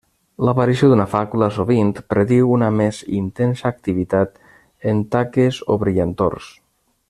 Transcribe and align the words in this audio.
L'aparició 0.47 0.87
d'una 0.91 1.05
fàcula, 1.11 1.49
sovint, 1.57 1.91
prediu 2.13 2.49
una 2.55 2.69
més 2.79 3.03
intensa 3.19 3.69
activitat 3.73 4.43
en 4.93 5.05
taques 5.17 5.61
o 5.75 5.79
brillantors. 5.85 6.51